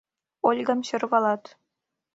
[0.47, 1.43] —Ольгам сӧрвалат.